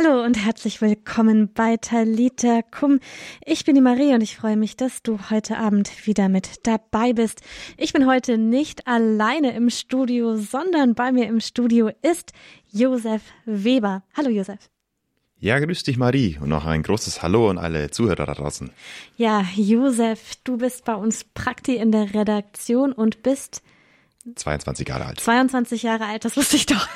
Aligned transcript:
Hallo 0.00 0.22
und 0.22 0.36
herzlich 0.44 0.80
willkommen 0.80 1.52
bei 1.52 1.76
Talita 1.76 2.62
Kum. 2.62 3.00
Ich 3.44 3.64
bin 3.64 3.74
die 3.74 3.80
Marie 3.80 4.14
und 4.14 4.22
ich 4.22 4.36
freue 4.36 4.56
mich, 4.56 4.76
dass 4.76 5.02
du 5.02 5.18
heute 5.28 5.58
Abend 5.58 6.06
wieder 6.06 6.28
mit 6.28 6.64
dabei 6.68 7.12
bist. 7.12 7.40
Ich 7.76 7.92
bin 7.94 8.06
heute 8.06 8.38
nicht 8.38 8.86
alleine 8.86 9.56
im 9.56 9.70
Studio, 9.70 10.36
sondern 10.36 10.94
bei 10.94 11.10
mir 11.10 11.26
im 11.26 11.40
Studio 11.40 11.90
ist 12.02 12.30
Josef 12.70 13.22
Weber. 13.44 14.04
Hallo 14.16 14.30
Josef. 14.30 14.70
Ja, 15.40 15.58
grüß 15.58 15.82
dich 15.82 15.96
Marie 15.96 16.38
und 16.40 16.50
noch 16.50 16.64
ein 16.64 16.84
großes 16.84 17.20
Hallo 17.24 17.50
an 17.50 17.58
alle 17.58 17.90
Zuhörer 17.90 18.26
da 18.26 18.34
draußen. 18.34 18.70
Ja, 19.16 19.44
Josef, 19.56 20.36
du 20.44 20.58
bist 20.58 20.84
bei 20.84 20.94
uns 20.94 21.24
Prakti 21.24 21.74
in 21.74 21.90
der 21.90 22.14
Redaktion 22.14 22.92
und 22.92 23.24
bist 23.24 23.62
22 24.34 24.88
Jahre 24.88 25.06
alt. 25.06 25.20
22 25.20 25.82
Jahre 25.82 26.06
alt, 26.06 26.24
das 26.24 26.36
wusste 26.36 26.56
ich 26.56 26.66
doch. 26.66 26.88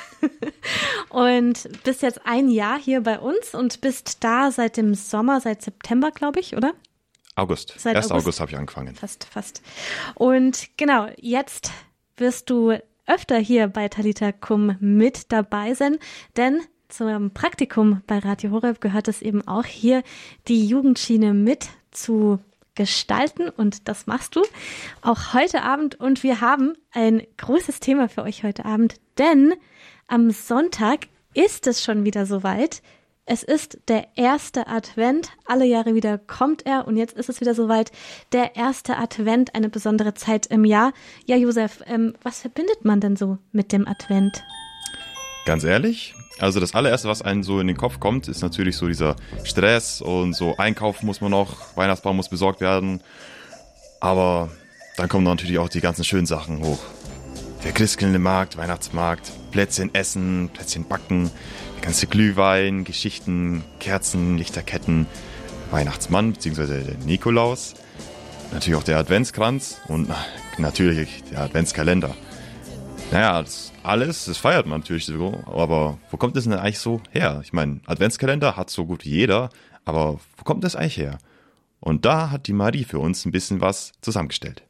und 1.09 1.69
bist 1.83 2.01
jetzt 2.01 2.21
ein 2.25 2.49
Jahr 2.49 2.79
hier 2.79 3.01
bei 3.01 3.19
uns 3.19 3.53
und 3.53 3.81
bist 3.81 4.23
da 4.23 4.51
seit 4.51 4.77
dem 4.77 4.95
Sommer, 4.95 5.41
seit 5.41 5.61
September, 5.61 6.11
glaube 6.11 6.39
ich, 6.39 6.55
oder? 6.55 6.73
August. 7.35 7.73
Seit 7.77 7.95
1. 7.95 8.11
August, 8.11 8.25
August 8.25 8.39
habe 8.39 8.51
ich 8.51 8.57
angefangen. 8.57 8.95
Fast, 8.95 9.25
fast. 9.25 9.61
Und 10.15 10.69
genau, 10.77 11.07
jetzt 11.17 11.71
wirst 12.17 12.49
du 12.49 12.77
öfter 13.05 13.37
hier 13.37 13.67
bei 13.67 13.89
Talita 13.89 14.31
Kum 14.31 14.77
mit 14.79 15.31
dabei 15.31 15.73
sein, 15.73 15.97
denn 16.37 16.61
zum 16.87 17.31
Praktikum 17.31 18.01
bei 18.05 18.19
Radio 18.19 18.51
Horeb 18.51 18.79
gehört 18.79 19.07
es 19.07 19.21
eben 19.21 19.47
auch 19.47 19.65
hier 19.65 20.03
die 20.47 20.67
Jugendschiene 20.67 21.33
mit 21.33 21.69
zu 21.89 22.39
gestalten 22.75 23.49
und 23.49 23.87
das 23.87 24.07
machst 24.07 24.35
du 24.35 24.43
auch 25.01 25.33
heute 25.33 25.63
Abend 25.63 25.95
und 25.99 26.23
wir 26.23 26.41
haben 26.41 26.73
ein 26.91 27.21
großes 27.37 27.79
Thema 27.79 28.09
für 28.09 28.23
euch 28.23 28.43
heute 28.43 28.65
Abend, 28.65 28.95
denn 29.17 29.53
am 30.07 30.31
Sonntag 30.31 31.07
ist 31.33 31.67
es 31.67 31.83
schon 31.83 32.05
wieder 32.05 32.25
soweit. 32.25 32.81
Es 33.25 33.41
ist 33.41 33.79
der 33.87 34.09
erste 34.15 34.67
Advent. 34.67 35.29
Alle 35.45 35.65
Jahre 35.65 35.95
wieder 35.95 36.17
kommt 36.17 36.65
er 36.65 36.87
und 36.87 36.97
jetzt 36.97 37.15
ist 37.15 37.29
es 37.29 37.39
wieder 37.39 37.55
soweit. 37.55 37.91
Der 38.33 38.57
erste 38.57 38.97
Advent, 38.97 39.55
eine 39.55 39.69
besondere 39.69 40.13
Zeit 40.13 40.47
im 40.47 40.65
Jahr. 40.65 40.91
Ja, 41.25 41.37
Josef, 41.37 41.81
ähm, 41.85 42.15
was 42.21 42.41
verbindet 42.41 42.83
man 42.83 42.99
denn 42.99 43.15
so 43.15 43.37
mit 43.53 43.71
dem 43.71 43.87
Advent? 43.87 44.43
Ganz 45.45 45.63
ehrlich, 45.63 46.15
also 46.39 46.59
das 46.59 46.73
allererste, 46.73 47.07
was 47.07 47.21
einem 47.21 47.43
so 47.43 47.59
in 47.59 47.67
den 47.67 47.77
Kopf 47.77 47.99
kommt, 47.99 48.27
ist 48.27 48.41
natürlich 48.41 48.77
so 48.77 48.87
dieser 48.87 49.15
Stress 49.43 50.01
und 50.01 50.33
so 50.33 50.57
einkaufen 50.57 51.05
muss 51.05 51.21
man 51.21 51.31
noch, 51.31 51.75
Weihnachtsbaum 51.75 52.15
muss 52.15 52.29
besorgt 52.29 52.61
werden. 52.61 53.01
Aber 53.99 54.49
dann 54.97 55.09
kommen 55.09 55.23
natürlich 55.23 55.59
auch 55.59 55.69
die 55.69 55.81
ganzen 55.81 56.03
schönen 56.03 56.25
Sachen 56.25 56.63
hoch. 56.63 56.79
Der 57.63 57.71
christkindlende 57.71 58.19
Markt, 58.19 58.57
Weihnachtsmarkt, 58.57 59.31
Plätzchen 59.51 59.93
essen, 59.93 60.49
Plätzchen 60.51 60.87
backen, 60.87 61.31
der 61.75 61.81
ganze 61.83 62.07
Glühwein, 62.07 62.83
Geschichten, 62.83 63.63
Kerzen, 63.79 64.37
Lichterketten, 64.37 65.05
Weihnachtsmann 65.71 66.33
bzw. 66.33 66.65
der 66.83 66.97
Nikolaus, 67.05 67.75
natürlich 68.51 68.77
auch 68.77 68.83
der 68.83 68.97
Adventskranz 68.97 69.77
und 69.87 70.09
natürlich 70.57 71.23
der 71.31 71.41
Adventskalender. 71.41 72.15
Naja, 73.11 73.41
das 73.41 73.71
alles, 73.83 74.25
das 74.25 74.37
feiert 74.37 74.65
man 74.65 74.79
natürlich 74.79 75.05
so, 75.05 75.43
aber 75.45 75.99
wo 76.09 76.17
kommt 76.17 76.35
das 76.35 76.45
denn 76.45 76.53
eigentlich 76.53 76.79
so 76.79 77.01
her? 77.11 77.41
Ich 77.43 77.53
meine, 77.53 77.81
Adventskalender 77.85 78.55
hat 78.55 78.69
so 78.69 78.85
gut 78.85 79.05
wie 79.05 79.09
jeder, 79.09 79.49
aber 79.85 80.19
wo 80.37 80.43
kommt 80.43 80.63
das 80.63 80.75
eigentlich 80.75 80.97
her? 80.97 81.19
Und 81.79 82.05
da 82.05 82.31
hat 82.31 82.47
die 82.47 82.53
Marie 82.53 82.85
für 82.85 82.99
uns 82.99 83.25
ein 83.25 83.31
bisschen 83.31 83.61
was 83.61 83.91
zusammengestellt. 84.01 84.63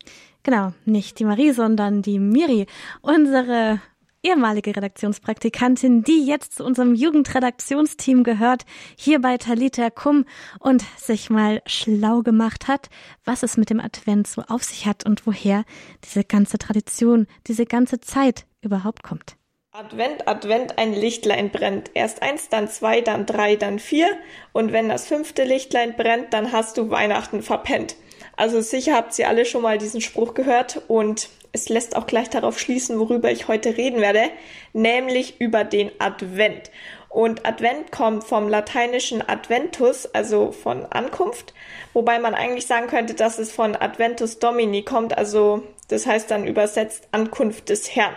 Genau, 0.44 0.74
nicht 0.84 1.20
die 1.20 1.26
Marie, 1.26 1.52
sondern 1.52 2.02
die 2.02 2.20
Miri, 2.20 2.66
unsere 3.02 3.80
ehemalige 4.24 4.76
Redaktionspraktikantin, 4.76 6.04
die 6.04 6.26
jetzt 6.26 6.56
zu 6.56 6.64
unserem 6.64 6.96
Jugendredaktionsteam 6.96 8.24
gehört, 8.24 8.64
hier 8.98 9.22
bei 9.22 9.38
Talita 9.38 9.90
Kum 9.90 10.26
und 10.60 10.84
sich 10.98 11.30
mal 11.30 11.62
schlau 11.66 12.22
gemacht 12.22 12.68
hat, 12.68 12.90
was 13.26 13.44
es 13.44 13.58
mit 13.58 13.70
dem 13.70 13.80
Advent 13.80 14.28
so 14.28 14.42
auf 14.48 14.64
sich 14.64 14.86
hat 14.86 15.06
und 15.06 15.28
woher 15.28 15.66
diese 16.04 16.24
ganze 16.24 16.58
Tradition, 16.58 17.28
diese 17.48 17.66
ganze 17.66 18.00
Zeit 18.00 18.46
überhaupt 18.62 19.04
kommt. 19.04 19.36
Advent, 19.76 20.28
Advent, 20.28 20.78
ein 20.78 20.94
Lichtlein 20.94 21.50
brennt. 21.50 21.90
Erst 21.96 22.22
eins, 22.22 22.48
dann 22.48 22.68
zwei, 22.70 23.02
dann 23.02 23.26
drei, 23.26 23.56
dann 23.56 23.80
vier. 23.80 24.08
Und 24.52 24.72
wenn 24.72 24.88
das 24.88 25.08
fünfte 25.08 25.46
Lichtlein 25.46 25.96
brennt, 25.96 26.32
dann 26.32 26.52
hast 26.52 26.78
du 26.78 26.92
Weihnachten 26.92 27.42
verpennt. 27.42 27.96
Also 28.38 28.62
sicher 28.62 28.94
habt 28.94 29.18
ihr 29.18 29.28
alle 29.28 29.46
schon 29.46 29.64
mal 29.64 29.80
diesen 29.80 30.00
Spruch 30.00 30.36
gehört 30.36 30.84
und 30.88 31.30
es 31.54 31.70
lässt 31.70 31.96
auch 31.96 32.08
gleich 32.08 32.30
darauf 32.32 32.60
schließen, 32.60 33.00
worüber 33.00 33.32
ich 33.32 33.48
heute 33.48 33.78
reden 33.78 34.02
werde, 34.02 34.32
nämlich 34.74 35.40
über 35.40 35.64
den 35.64 35.92
Advent. 36.00 36.72
Und 37.10 37.46
Advent 37.46 37.92
kommt 37.92 38.24
vom 38.24 38.50
lateinischen 38.50 39.22
Adventus, 39.30 40.08
also 40.08 40.52
von 40.52 40.88
Ankunft, 40.88 41.54
wobei 41.94 42.18
man 42.18 42.34
eigentlich 42.34 42.66
sagen 42.66 42.88
könnte, 42.88 43.14
dass 43.14 43.38
es 43.38 43.52
von 43.52 43.76
Adventus 43.76 44.40
Domini 44.40 44.82
kommt, 44.82 45.16
also 45.16 45.62
das 45.90 46.08
heißt 46.08 46.32
dann 46.32 46.48
übersetzt 46.48 47.08
Ankunft 47.12 47.70
des 47.70 47.96
Herrn. 47.96 48.16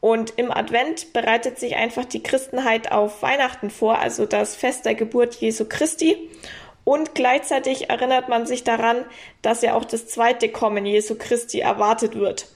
Und 0.00 0.34
im 0.36 0.52
Advent 0.52 1.14
bereitet 1.14 1.58
sich 1.58 1.74
einfach 1.74 2.04
die 2.04 2.22
Christenheit 2.22 2.92
auf 2.92 3.22
Weihnachten 3.22 3.70
vor, 3.70 3.98
also 3.98 4.26
das 4.26 4.54
Fest 4.54 4.84
der 4.84 4.94
Geburt 4.94 5.36
Jesu 5.36 5.64
Christi. 5.66 6.28
Und 6.84 7.14
gleichzeitig 7.14 7.88
erinnert 7.88 8.28
man 8.28 8.46
sich 8.46 8.62
daran, 8.62 9.06
dass 9.40 9.62
ja 9.62 9.74
auch 9.74 9.86
das 9.86 10.06
zweite 10.06 10.50
Kommen 10.50 10.84
Jesu 10.84 11.16
Christi 11.18 11.60
erwartet 11.60 12.14
wird. 12.14 12.48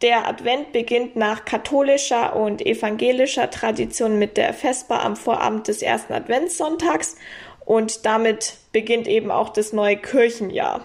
Der 0.00 0.28
Advent 0.28 0.72
beginnt 0.72 1.16
nach 1.16 1.44
katholischer 1.44 2.36
und 2.36 2.64
evangelischer 2.64 3.50
Tradition 3.50 4.18
mit 4.18 4.36
der 4.36 4.54
Vesper 4.54 5.02
am 5.02 5.16
Vorabend 5.16 5.66
des 5.66 5.82
ersten 5.82 6.12
Adventssonntags 6.12 7.16
und 7.64 8.06
damit 8.06 8.54
beginnt 8.70 9.08
eben 9.08 9.32
auch 9.32 9.48
das 9.48 9.72
neue 9.72 9.96
Kirchenjahr. 9.96 10.82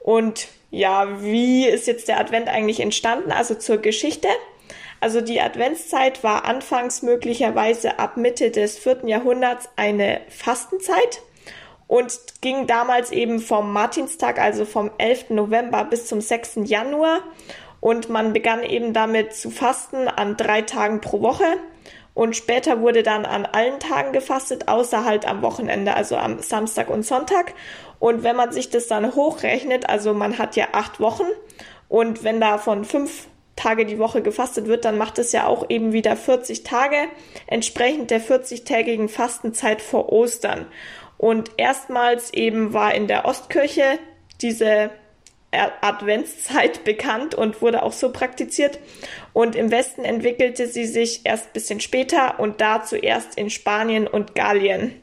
Und 0.00 0.48
ja, 0.70 1.22
wie 1.22 1.66
ist 1.66 1.86
jetzt 1.86 2.08
der 2.08 2.18
Advent 2.18 2.48
eigentlich 2.48 2.80
entstanden? 2.80 3.30
Also 3.30 3.54
zur 3.54 3.78
Geschichte. 3.78 4.28
Also 4.98 5.20
die 5.20 5.40
Adventszeit 5.40 6.24
war 6.24 6.44
anfangs 6.44 7.02
möglicherweise 7.02 8.00
ab 8.00 8.16
Mitte 8.16 8.50
des 8.50 8.76
vierten 8.78 9.06
Jahrhunderts 9.06 9.68
eine 9.76 10.20
Fastenzeit 10.28 11.22
und 11.86 12.18
ging 12.40 12.66
damals 12.66 13.12
eben 13.12 13.38
vom 13.38 13.72
Martinstag, 13.72 14.40
also 14.40 14.64
vom 14.64 14.90
11. 14.98 15.30
November 15.30 15.84
bis 15.84 16.06
zum 16.06 16.20
6. 16.20 16.60
Januar 16.64 17.20
und 17.82 18.08
man 18.08 18.32
begann 18.32 18.62
eben 18.62 18.92
damit 18.92 19.34
zu 19.34 19.50
fasten 19.50 20.06
an 20.06 20.36
drei 20.36 20.62
Tagen 20.62 21.00
pro 21.00 21.20
Woche. 21.20 21.44
Und 22.14 22.36
später 22.36 22.80
wurde 22.80 23.02
dann 23.02 23.24
an 23.24 23.44
allen 23.44 23.80
Tagen 23.80 24.12
gefastet, 24.12 24.68
außer 24.68 25.04
halt 25.04 25.26
am 25.26 25.42
Wochenende, 25.42 25.94
also 25.94 26.16
am 26.16 26.38
Samstag 26.38 26.88
und 26.88 27.04
Sonntag. 27.04 27.54
Und 27.98 28.22
wenn 28.22 28.36
man 28.36 28.52
sich 28.52 28.70
das 28.70 28.86
dann 28.86 29.16
hochrechnet, 29.16 29.88
also 29.88 30.14
man 30.14 30.38
hat 30.38 30.54
ja 30.54 30.68
acht 30.72 31.00
Wochen 31.00 31.26
und 31.88 32.22
wenn 32.22 32.40
davon 32.40 32.84
fünf 32.84 33.26
Tage 33.56 33.84
die 33.84 33.98
Woche 33.98 34.22
gefastet 34.22 34.68
wird, 34.68 34.84
dann 34.84 34.96
macht 34.96 35.18
es 35.18 35.32
ja 35.32 35.48
auch 35.48 35.68
eben 35.68 35.92
wieder 35.92 36.16
40 36.16 36.62
Tage, 36.62 37.08
entsprechend 37.48 38.12
der 38.12 38.20
40-tägigen 38.20 39.08
Fastenzeit 39.08 39.82
vor 39.82 40.12
Ostern. 40.12 40.66
Und 41.18 41.50
erstmals 41.56 42.32
eben 42.32 42.74
war 42.74 42.94
in 42.94 43.08
der 43.08 43.24
Ostkirche 43.24 43.98
diese 44.40 44.90
Adventszeit 45.52 46.84
bekannt 46.84 47.34
und 47.34 47.60
wurde 47.60 47.82
auch 47.82 47.92
so 47.92 48.10
praktiziert. 48.10 48.78
Und 49.32 49.54
im 49.54 49.70
Westen 49.70 50.04
entwickelte 50.04 50.66
sie 50.66 50.86
sich 50.86 51.20
erst 51.24 51.46
ein 51.46 51.52
bisschen 51.52 51.80
später 51.80 52.40
und 52.40 52.60
da 52.60 52.82
zuerst 52.82 53.36
in 53.36 53.50
Spanien 53.50 54.06
und 54.06 54.34
Gallien. 54.34 55.02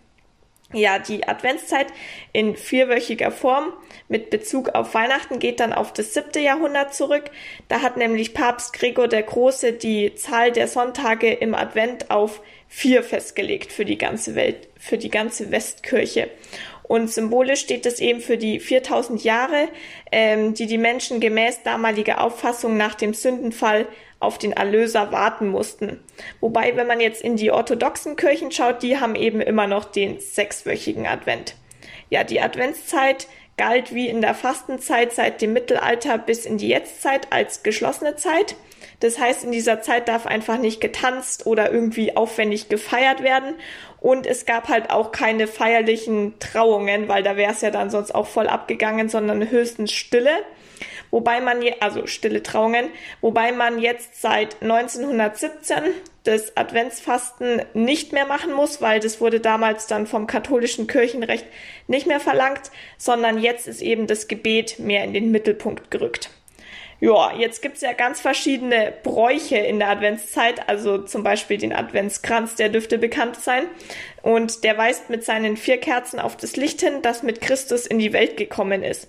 Ja, 0.71 0.99
die 0.99 1.27
Adventszeit 1.27 1.87
in 2.31 2.55
vierwöchiger 2.55 3.31
Form 3.31 3.73
mit 4.07 4.29
Bezug 4.29 4.69
auf 4.69 4.93
Weihnachten 4.93 5.39
geht 5.39 5.59
dann 5.59 5.73
auf 5.73 5.93
das 5.93 6.13
siebte 6.13 6.39
Jahrhundert 6.39 6.93
zurück. 6.93 7.31
Da 7.69 7.81
hat 7.81 7.97
nämlich 7.97 8.35
Papst 8.35 8.73
Gregor 8.73 9.07
der 9.07 9.23
Große 9.23 9.73
die 9.73 10.13
Zahl 10.13 10.51
der 10.51 10.67
Sonntage 10.67 11.31
im 11.31 11.55
Advent 11.55 12.11
auf 12.11 12.41
vier 12.67 13.01
festgelegt 13.01 13.71
für 13.71 13.83
die 13.83 13.97
ganze 13.97 14.35
Welt, 14.35 14.67
für 14.77 14.99
die 14.99 15.09
ganze 15.09 15.49
Westkirche. 15.49 16.29
Und 16.89 17.11
symbolisch 17.11 17.59
steht 17.59 17.85
es 17.85 17.99
eben 17.99 18.19
für 18.19 18.39
die 18.39 18.59
4000 18.59 19.23
Jahre, 19.23 19.67
ähm, 20.11 20.55
die 20.55 20.65
die 20.65 20.79
Menschen 20.79 21.19
gemäß 21.19 21.61
damaliger 21.61 22.19
Auffassung 22.19 22.77
nach 22.77 22.95
dem 22.95 23.13
Sündenfall 23.13 23.85
auf 24.19 24.39
den 24.39 24.53
Erlöser 24.53 25.11
warten 25.11 25.49
mussten. 25.49 25.99
Wobei, 26.39 26.75
wenn 26.75 26.87
man 26.87 26.99
jetzt 26.99 27.21
in 27.21 27.35
die 27.35 27.51
orthodoxen 27.51 28.15
Kirchen 28.15 28.51
schaut, 28.51 28.81
die 28.81 28.97
haben 28.97 29.13
eben 29.13 29.39
immer 29.39 29.67
noch 29.67 29.85
den 29.85 30.19
sechswöchigen 30.19 31.05
Advent. 31.05 31.53
Ja, 32.09 32.23
die 32.23 32.41
Adventszeit 32.41 33.27
galt 33.55 33.93
wie 33.93 34.07
in 34.07 34.21
der 34.21 34.33
Fastenzeit 34.33 35.13
seit 35.13 35.43
dem 35.43 35.53
Mittelalter 35.53 36.17
bis 36.17 36.47
in 36.47 36.57
die 36.57 36.69
Jetztzeit 36.69 37.31
als 37.31 37.61
geschlossene 37.61 38.15
Zeit. 38.15 38.55
Das 38.99 39.19
heißt, 39.19 39.43
in 39.43 39.51
dieser 39.51 39.81
Zeit 39.81 40.07
darf 40.07 40.25
einfach 40.25 40.57
nicht 40.57 40.81
getanzt 40.81 41.45
oder 41.45 41.71
irgendwie 41.71 42.17
aufwendig 42.17 42.69
gefeiert 42.69 43.21
werden. 43.21 43.55
Und 44.01 44.25
es 44.25 44.45
gab 44.45 44.69
halt 44.69 44.91
auch 44.91 45.11
keine 45.11 45.47
feierlichen 45.47 46.39
Trauungen, 46.39 47.07
weil 47.07 47.23
da 47.23 47.35
wäre 47.35 47.51
es 47.51 47.61
ja 47.61 47.71
dann 47.71 47.89
sonst 47.89 48.15
auch 48.15 48.27
voll 48.27 48.47
abgegangen, 48.47 49.09
sondern 49.09 49.49
höchstens 49.49 49.91
Stille. 49.91 50.31
Wobei 51.11 51.41
man, 51.41 51.61
je, 51.61 51.75
also 51.79 52.05
stille 52.07 52.43
Trauungen, 52.43 52.89
wobei 53.19 53.51
man 53.51 53.79
jetzt 53.79 54.21
seit 54.21 54.61
1917 54.61 55.83
das 56.23 56.55
Adventsfasten 56.55 57.63
nicht 57.73 58.13
mehr 58.13 58.25
machen 58.25 58.53
muss, 58.53 58.81
weil 58.81 58.99
das 58.99 59.19
wurde 59.19 59.39
damals 59.39 59.87
dann 59.87 60.05
vom 60.05 60.27
katholischen 60.27 60.87
Kirchenrecht 60.87 61.47
nicht 61.87 62.05
mehr 62.05 62.19
verlangt, 62.19 62.71
sondern 62.97 63.39
jetzt 63.39 63.67
ist 63.67 63.81
eben 63.81 64.05
das 64.05 64.27
Gebet 64.27 64.77
mehr 64.79 65.03
in 65.03 65.13
den 65.13 65.31
Mittelpunkt 65.31 65.89
gerückt. 65.89 66.29
Ja, 67.01 67.33
jetzt 67.33 67.61
gibt's 67.61 67.79
ja 67.79 67.93
ganz 67.93 68.19
verschiedene 68.19 68.93
Bräuche 69.03 69.55
in 69.57 69.79
der 69.79 69.89
Adventszeit, 69.89 70.67
also 70.67 70.97
zum 70.97 71.23
Beispiel 71.23 71.57
den 71.57 71.71
Adventskranz, 71.71 72.55
der 72.55 72.67
dürfte 72.67 72.97
bekannt 72.97 73.37
sein. 73.37 73.63
Und 74.21 74.65
der 74.65 74.77
weist 74.77 75.09
mit 75.09 75.23
seinen 75.23 75.55
vier 75.55 75.77
Kerzen 75.77 76.19
auf 76.19 76.35
das 76.35 76.57
Licht 76.57 76.81
hin, 76.81 77.01
das 77.01 77.23
mit 77.23 77.39
Christus 77.39 77.85
in 77.85 77.99
die 77.99 78.11
Welt 78.11 78.35
gekommen 78.35 78.83
ist. 78.83 79.07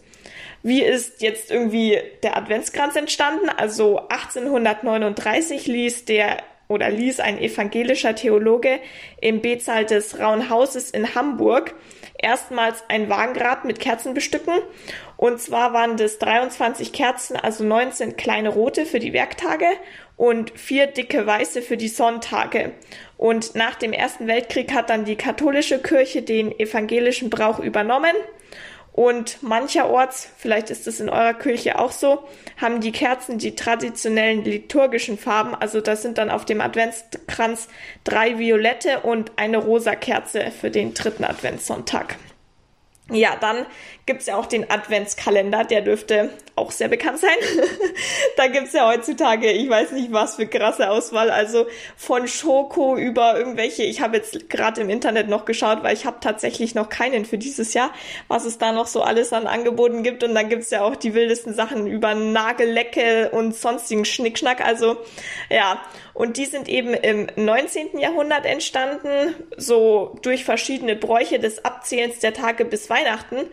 Wie 0.63 0.83
ist 0.83 1.21
jetzt 1.21 1.51
irgendwie 1.51 1.99
der 2.23 2.37
Adventskranz 2.37 2.95
entstanden? 2.95 3.49
Also 3.49 3.99
1839 4.09 5.67
ließ 5.67 6.05
der 6.05 6.39
oder 6.69 6.91
ließ 6.91 7.19
ein 7.19 7.41
evangelischer 7.41 8.15
Theologe 8.15 8.79
im 9.21 9.41
Betsaal 9.41 9.85
des 9.85 10.21
Rauen 10.21 10.49
Hauses 10.49 10.91
in 10.91 11.17
Hamburg 11.17 11.75
erstmals 12.23 12.85
ein 12.89 13.09
Wagenrad 13.09 13.65
mit 13.65 13.81
Kerzen 13.81 14.15
bestücken. 14.15 14.55
Und 15.17 15.41
zwar 15.41 15.73
waren 15.73 15.97
das 15.97 16.19
23 16.19 16.93
Kerzen, 16.93 17.37
also 17.37 17.65
19 17.65 18.17
kleine 18.17 18.51
rote 18.51 18.87
für 18.87 18.99
die 18.99 19.13
Werktage 19.13 19.67
und 20.17 20.51
vier 20.59 20.87
dicke 20.87 21.27
weiße 21.27 21.63
für 21.63 21.77
die 21.77 21.89
Sonntage. 21.89 22.73
Und 23.17 23.55
nach 23.55 23.75
dem 23.75 23.93
Ersten 23.93 24.27
Weltkrieg 24.27 24.73
hat 24.73 24.91
dann 24.91 25.05
die 25.05 25.17
katholische 25.17 25.79
Kirche 25.79 26.23
den 26.23 26.59
evangelischen 26.59 27.31
Brauch 27.31 27.59
übernommen 27.59 28.15
und 28.93 29.43
mancherorts, 29.43 30.29
vielleicht 30.37 30.71
ist 30.71 30.87
es 30.87 31.01
in 31.01 31.09
eurer 31.09 31.35
Kirche 31.35 31.79
auch 31.79 31.93
so, 31.93 32.25
haben 32.57 32.81
die 32.81 32.93
Kerzen 32.93 33.39
die 33.39 33.55
traditionellen 33.55 34.45
liturgischen 34.45 35.17
Farben. 35.17 35.55
Also 35.55 35.81
das 35.81 36.03
sind 36.03 36.19
dann 36.19 36.31
auf 36.31 36.45
dem 36.45 36.61
Adventskranz 36.61 37.69
drei 38.05 38.39
violette 38.39 39.01
und 39.01 39.33
eine 39.37 39.59
rosa 39.59 39.95
Kerze 39.95 40.51
für 40.51 40.71
den 40.71 40.95
dritten 40.95 41.25
Adventssonntag. 41.25 42.17
Ja, 43.13 43.37
dann 43.41 43.67
gibt's 44.07 44.27
ja 44.27 44.37
auch 44.37 44.47
den 44.47 44.71
Adventskalender, 44.71 45.65
der 45.65 45.83
dürfte 45.83 46.31
auch 46.57 46.71
sehr 46.71 46.89
bekannt 46.89 47.19
sein. 47.19 47.31
da 48.37 48.49
gibt's 48.49 48.73
ja 48.73 48.89
heutzutage, 48.89 49.51
ich 49.51 49.69
weiß 49.69 49.93
nicht 49.93 50.13
was 50.13 50.37
für 50.37 50.47
krasse 50.47 50.91
Auswahl, 50.91 51.31
also 51.31 51.67
von 51.97 52.29
Schoko 52.29 52.97
über 52.97 53.39
irgendwelche, 53.39 53.83
ich 53.83 54.01
habe 54.01 54.17
jetzt 54.17 54.51
gerade 54.51 54.81
im 54.81 54.91
Internet 54.91 55.29
noch 55.29 55.45
geschaut, 55.45 55.83
weil 55.83 55.95
ich 55.95 56.07
habe 56.07 56.19
tatsächlich 56.21 56.75
noch 56.75 56.89
keinen 56.89 57.25
für 57.25 57.39
dieses 57.39 57.73
Jahr, 57.75 57.91
was 58.29 58.45
es 58.45 58.59
da 58.59 58.73
noch 58.73 58.87
so 58.87 59.03
alles 59.03 59.33
an 59.33 59.47
Angeboten 59.47 60.03
gibt. 60.03 60.25
Und 60.25 60.35
dann 60.35 60.49
gibt's 60.49 60.71
ja 60.71 60.83
auch 60.83 60.97
die 60.97 61.15
wildesten 61.15 61.55
Sachen 61.55 61.87
über 61.87 62.15
Nagellecke 62.15 63.31
und 63.31 63.55
sonstigen 63.55 64.05
Schnickschnack, 64.05 64.65
also 64.65 64.99
ja, 65.49 65.81
und 66.21 66.37
die 66.37 66.45
sind 66.45 66.69
eben 66.69 66.93
im 66.93 67.29
19. 67.35 67.99
Jahrhundert 67.99 68.45
entstanden, 68.45 69.35
so 69.57 70.19
durch 70.21 70.45
verschiedene 70.45 70.95
Bräuche 70.95 71.39
des 71.39 71.65
Abzählens 71.65 72.19
der 72.19 72.35
Tage 72.35 72.67
bis 72.67 72.91
Weihnachten, 72.91 73.47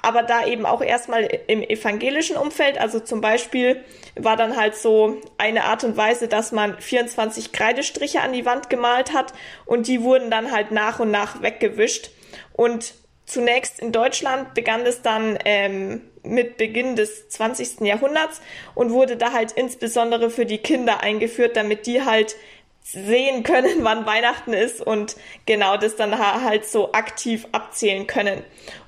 aber 0.00 0.22
da 0.22 0.46
eben 0.46 0.64
auch 0.64 0.80
erstmal 0.80 1.24
im 1.48 1.62
evangelischen 1.62 2.38
Umfeld. 2.38 2.78
Also 2.78 2.98
zum 2.98 3.20
Beispiel 3.20 3.84
war 4.16 4.38
dann 4.38 4.56
halt 4.56 4.74
so 4.74 5.20
eine 5.36 5.64
Art 5.64 5.84
und 5.84 5.98
Weise, 5.98 6.26
dass 6.26 6.50
man 6.50 6.80
24 6.80 7.52
Kreidestriche 7.52 8.22
an 8.22 8.32
die 8.32 8.46
Wand 8.46 8.70
gemalt 8.70 9.12
hat 9.12 9.34
und 9.66 9.86
die 9.86 10.00
wurden 10.00 10.30
dann 10.30 10.50
halt 10.50 10.70
nach 10.70 11.00
und 11.00 11.10
nach 11.10 11.42
weggewischt. 11.42 12.08
Und 12.54 12.94
zunächst 13.26 13.80
in 13.80 13.92
Deutschland 13.92 14.54
begann 14.54 14.86
es 14.86 15.02
dann 15.02 15.38
ähm, 15.44 16.00
mit 16.24 16.56
Beginn 16.56 16.96
des 16.96 17.28
20. 17.28 17.80
Jahrhunderts 17.80 18.40
und 18.74 18.90
wurde 18.90 19.16
da 19.16 19.32
halt 19.32 19.52
insbesondere 19.52 20.30
für 20.30 20.46
die 20.46 20.58
Kinder 20.58 21.00
eingeführt, 21.00 21.56
damit 21.56 21.86
die 21.86 22.02
halt 22.02 22.36
sehen 22.82 23.42
können, 23.42 23.78
wann 23.82 24.06
Weihnachten 24.06 24.52
ist 24.52 24.80
und 24.80 25.16
genau 25.46 25.76
das 25.76 25.96
dann 25.96 26.18
halt 26.18 26.66
so 26.66 26.92
aktiv 26.92 27.46
abzählen 27.52 28.06
können. 28.06 28.42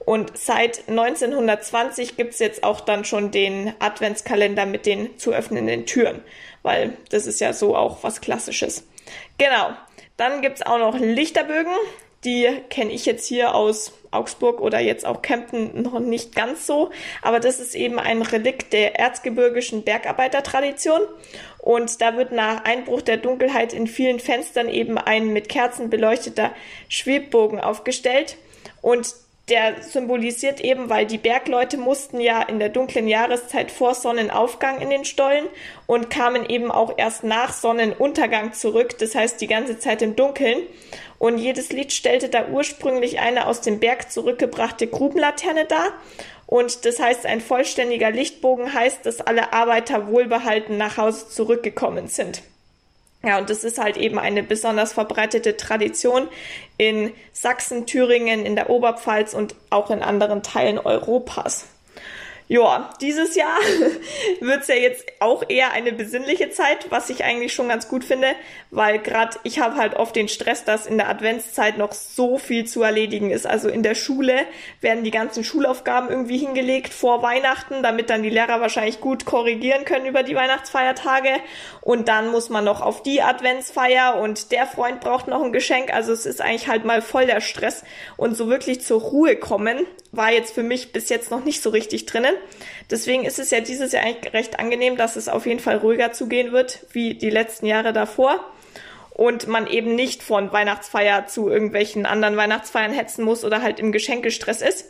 Und 0.05 0.37
seit 0.37 0.89
1920 0.89 2.17
gibt's 2.17 2.39
jetzt 2.39 2.63
auch 2.63 2.81
dann 2.81 3.05
schon 3.05 3.31
den 3.31 3.73
Adventskalender 3.81 4.67
mit 4.67 4.87
den 4.87 5.19
zu 5.19 5.33
öffnenden 5.33 5.87
Türen, 5.87 6.23
weil 6.63 6.97
das 7.11 7.27
ist 7.27 7.41
ja 7.41 7.53
so 7.53 7.75
auch 7.77 8.03
was 8.03 8.21
Klassisches. 8.21 8.87
Genau. 9.39 9.71
Dann 10.17 10.41
gibt's 10.41 10.63
auch 10.63 10.79
noch 10.79 10.99
Lichterbögen. 10.99 11.73
Die 12.25 12.49
kenne 12.71 12.93
ich 12.93 13.07
jetzt 13.07 13.27
hier 13.27 13.55
aus 13.55 13.93
Augsburg 14.11 14.61
oder 14.61 14.81
jetzt 14.81 15.05
auch 15.07 15.23
Kempten 15.23 15.83
noch 15.83 16.01
nicht 16.01 16.35
ganz 16.35 16.67
so, 16.67 16.91
aber 17.23 17.41
das 17.41 17.61
ist 17.61 17.75
eben 17.75 17.99
ein 17.99 18.23
Relikt 18.23 18.73
der 18.73 18.99
erzgebirgischen 18.99 19.85
Bergarbeitertradition. 19.85 21.03
Und 21.59 22.01
da 22.01 22.17
wird 22.17 22.33
nach 22.33 22.65
Einbruch 22.65 23.03
der 23.03 23.17
Dunkelheit 23.17 23.73
in 23.73 23.87
vielen 23.87 24.21
Fenstern 24.21 24.69
eben 24.69 24.99
ein 24.99 25.33
mit 25.33 25.49
Kerzen 25.49 25.91
beleuchteter 25.91 26.53
Schwebbogen 26.89 27.61
aufgestellt. 27.61 28.37
Und 28.83 29.15
der 29.49 29.81
symbolisiert 29.83 30.61
eben, 30.61 30.91
weil 30.91 31.07
die 31.07 31.19
Bergleute 31.19 31.77
mussten 31.77 32.21
ja 32.21 32.43
in 32.43 32.59
der 32.59 32.69
dunklen 32.69 33.07
Jahreszeit 33.07 33.71
vor 33.71 33.95
Sonnenaufgang 33.95 34.81
in 34.81 34.91
den 34.91 35.05
Stollen 35.05 35.47
und 35.87 36.11
kamen 36.11 36.49
eben 36.49 36.73
auch 36.73 36.95
erst 36.97 37.23
nach 37.23 37.53
Sonnenuntergang 37.53 38.55
zurück, 38.55 38.99
das 38.99 39.15
heißt 39.15 39.41
die 39.41 39.47
ganze 39.47 39.79
Zeit 39.79 40.03
im 40.03 40.17
Dunkeln. 40.17 40.63
Und 41.19 41.39
jedes 41.39 41.71
Lied 41.71 41.93
stellte 41.93 42.29
da 42.29 42.49
ursprünglich 42.49 43.21
eine 43.21 43.47
aus 43.47 43.61
dem 43.61 43.79
Berg 43.79 44.11
zurückgebrachte 44.11 44.89
Grubenlaterne 44.89 45.65
dar. 45.65 45.93
Und 46.47 46.85
das 46.85 47.01
heißt, 47.01 47.25
ein 47.25 47.41
vollständiger 47.41 48.11
Lichtbogen 48.11 48.73
heißt, 48.73 49.07
dass 49.07 49.21
alle 49.21 49.53
Arbeiter 49.53 50.09
wohlbehalten 50.09 50.77
nach 50.77 50.97
Hause 50.97 51.29
zurückgekommen 51.29 52.09
sind. 52.09 52.43
Ja, 53.27 53.39
und 53.39 53.51
das 53.51 53.65
ist 53.65 53.79
halt 53.79 53.97
eben 53.97 54.21
eine 54.21 54.45
besonders 54.45 54.93
verbreitete 54.93 55.57
Tradition 55.57 56.29
in 56.79 57.13
Sachsen, 57.33 57.85
Thüringen, 57.85 58.47
in 58.47 58.55
der 58.55 58.71
Oberpfalz 58.71 59.35
und 59.35 59.57
auch 59.69 59.91
in 59.91 60.01
anderen 60.01 60.45
Teilen 60.45 60.79
Europas. 60.79 61.67
Ja, 62.47 62.91
dieses 63.01 63.35
Jahr 63.35 63.59
wird's 64.41 64.69
ja 64.69 64.77
jetzt 64.77 65.05
auch 65.19 65.43
eher 65.49 65.73
eine 65.73 65.93
besinnliche 65.93 66.51
Zeit, 66.51 66.87
was 66.91 67.11
ich 67.11 67.25
eigentlich 67.25 67.53
schon 67.53 67.69
ganz 67.69 67.89
gut 67.89 68.05
finde, 68.05 68.29
weil 68.77 68.99
gerade 68.99 69.39
ich 69.43 69.59
habe 69.59 69.77
halt 69.77 69.95
oft 69.95 70.15
den 70.15 70.29
Stress, 70.29 70.63
dass 70.63 70.85
in 70.85 70.99
der 70.99 71.09
Adventszeit 71.09 71.79
noch 71.79 71.93
so 71.93 72.37
viel 72.37 72.67
zu 72.67 72.83
erledigen 72.83 73.31
ist. 73.31 73.47
Also 73.47 73.71
in 73.71 73.83
der 73.83 73.95
Schule 73.95 74.35
werden 74.83 75.03
die 75.03 75.11
ganzen 75.11 75.45
Schulaufgaben 75.45 76.11
irgendwie 76.11 76.37
hingelegt 76.37 76.93
vor 76.93 77.23
Weihnachten, 77.23 77.83
damit 77.83 78.11
dann 78.11 78.23
die 78.23 78.29
Lehrer 78.29 78.61
wahrscheinlich 78.61 79.01
gut 79.01 79.25
korrigieren 79.25 79.87
können 79.87 80.05
über 80.05 80.23
die 80.23 80.35
Weihnachtsfeiertage. 80.35 81.31
Und 81.81 82.09
dann 82.09 82.29
muss 82.29 82.51
man 82.51 82.65
noch 82.65 82.83
auf 82.83 83.03
die 83.03 83.23
Adventsfeier 83.23 84.17
und 84.21 84.53
der 84.53 84.67
Freund 84.67 85.01
braucht 85.01 85.27
noch 85.27 85.43
ein 85.43 85.55
Geschenk. 85.55 85.91
Also 85.95 86.13
es 86.13 86.27
ist 86.27 86.43
eigentlich 86.43 86.69
halt 86.69 86.85
mal 86.85 87.01
voll 87.01 87.25
der 87.25 87.41
Stress 87.41 87.83
und 88.19 88.37
so 88.37 88.51
wirklich 88.51 88.83
zur 88.83 89.01
Ruhe 89.01 89.37
kommen 89.37 89.87
war 90.13 90.33
jetzt 90.33 90.55
für 90.55 90.63
mich 90.63 90.93
bis 90.93 91.11
jetzt 91.11 91.31
noch 91.31 91.45
nicht 91.45 91.63
so 91.63 91.69
richtig 91.69 92.07
drinnen. 92.07 92.35
Deswegen 92.91 93.25
ist 93.25 93.39
es 93.39 93.51
ja 93.51 93.61
dieses 93.61 93.93
Jahr 93.93 94.05
eigentlich 94.05 94.33
recht 94.33 94.59
angenehm, 94.59 94.97
dass 94.97 95.17
es 95.17 95.29
auf 95.29 95.45
jeden 95.45 95.61
Fall 95.61 95.77
ruhiger 95.77 96.13
zugehen 96.13 96.53
wird 96.53 96.87
wie 96.93 97.15
die 97.15 97.29
letzten 97.29 97.67
Jahre 97.67 97.93
davor 97.93 98.41
und 99.17 99.49
man 99.49 99.67
eben 99.67 99.95
nicht 99.95 100.23
von 100.23 100.53
Weihnachtsfeier 100.53 101.27
zu 101.27 101.49
irgendwelchen 101.49 102.05
anderen 102.05 102.37
Weihnachtsfeiern 102.37 102.93
hetzen 102.93 103.25
muss 103.25 103.47
oder 103.47 103.63
halt 103.63 103.81
im 103.81 103.91
Geschenkestress 103.91 104.61
ist, 104.61 104.85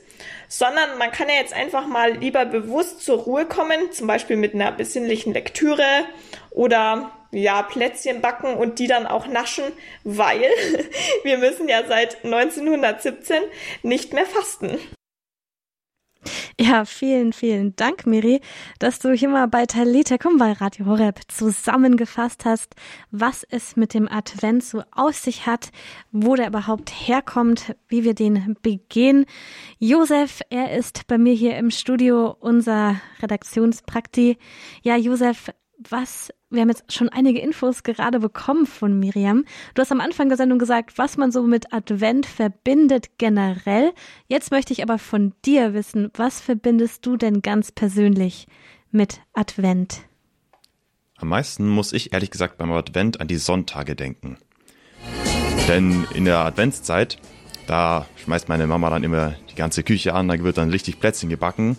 sondern 0.49 0.99
man 0.99 1.12
kann 1.12 1.28
ja 1.28 1.37
jetzt 1.37 1.54
einfach 1.54 1.87
mal 1.87 2.16
lieber 2.16 2.45
bewusst 2.45 3.04
zur 3.04 3.18
Ruhe 3.18 3.47
kommen, 3.47 3.92
zum 3.92 4.09
Beispiel 4.09 4.37
mit 4.37 4.52
einer 4.52 4.73
besinnlichen 4.73 5.33
Lektüre 5.33 5.87
oder 6.50 7.12
ja, 7.30 7.62
Plätzchen 7.62 8.21
backen 8.21 8.54
und 8.54 8.80
die 8.80 8.88
dann 8.88 9.06
auch 9.06 9.28
naschen, 9.28 9.64
weil 10.02 10.42
wir 11.23 11.38
müssen 11.38 11.68
ja 11.68 11.85
seit 11.87 12.25
1917 12.25 13.40
nicht 13.85 14.12
mehr 14.12 14.26
fasten. 14.26 14.76
Ja, 16.59 16.85
vielen, 16.85 17.33
vielen 17.33 17.76
Dank, 17.76 18.06
Miri, 18.06 18.40
dass 18.78 18.99
du 18.99 19.12
hier 19.12 19.28
mal 19.28 19.47
bei 19.49 19.66
Talita 19.66 20.16
bei 20.38 20.52
Radio 20.52 20.87
Horeb 20.87 21.21
zusammengefasst 21.28 22.45
hast, 22.45 22.75
was 23.11 23.45
es 23.49 23.76
mit 23.76 23.95
dem 23.95 24.09
Advent 24.09 24.64
so 24.64 24.83
aus 24.90 25.23
sich 25.23 25.47
hat, 25.47 25.71
wo 26.12 26.35
der 26.35 26.49
überhaupt 26.49 26.90
herkommt, 26.90 27.75
wie 27.88 28.04
wir 28.04 28.14
den 28.14 28.56
begehen. 28.62 29.26
Josef, 29.78 30.40
er 30.50 30.76
ist 30.76 31.06
bei 31.06 31.18
mir 31.18 31.35
hier 31.35 31.56
im 31.56 31.71
Studio, 31.71 32.37
unser 32.40 33.00
Redaktionsprakti. 33.23 34.38
Ja, 34.83 34.97
Josef, 34.97 35.50
was 35.78 36.30
wir 36.49 36.62
haben 36.62 36.68
jetzt 36.68 36.92
schon 36.92 37.09
einige 37.09 37.40
Infos 37.40 37.83
gerade 37.83 38.21
bekommen 38.21 38.66
von 38.66 38.99
Miriam. 38.99 39.45
Du 39.75 39.83
hast 39.83 39.90
am 39.90 40.00
Anfang 40.00 40.28
der 40.28 40.37
Sendung 40.37 40.61
gesagt, 40.61 40.97
was 40.97 41.16
man 41.16 41.33
so 41.33 41.42
mit 41.42 41.73
Advent 41.73 42.25
verbindet 42.25 43.18
generell. 43.18 43.92
Jetzt 44.28 44.52
möchte 44.52 44.73
ich 44.73 44.83
aber 44.83 44.99
von 44.99 45.33
dir 45.45 45.75
wissen, 45.75 46.11
was 46.14 46.40
verbindest 46.40 47.04
du 47.04 47.16
denn 47.16 47.42
ganz 47.42 47.73
persönlich 47.73 48.47
mit 48.92 49.21
Advent? 49.33 50.02
Am 51.16 51.28
meisten 51.28 51.68
muss 51.68 51.92
ich 51.92 52.12
ehrlich 52.12 52.30
gesagt 52.30 52.59
beim 52.59 52.71
Advent 52.71 53.21
an 53.21 53.26
die 53.26 53.37
Sonntage 53.37 53.97
denken. 53.97 54.38
Denn 55.66 56.06
in 56.14 56.26
der 56.26 56.38
Adventszeit, 56.38 57.18
da 57.66 58.06
schmeißt 58.23 58.49
meine 58.49 58.68
Mama 58.68 58.88
dann 58.90 59.02
immer 59.02 59.35
die 59.50 59.56
ganze 59.56 59.83
Küche 59.83 60.14
an, 60.14 60.28
da 60.28 60.38
wird 60.38 60.59
dann 60.59 60.71
richtig 60.71 61.00
Plätzchen 61.00 61.28
gebacken. 61.28 61.76